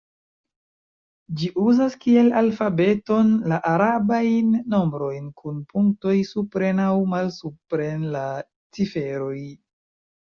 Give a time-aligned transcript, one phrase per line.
[1.39, 8.23] Ĝi uzas kiel alfabeton la arabajn nombrojn kun punktoj supren aŭ malsupren la
[8.79, 9.39] ciferoj.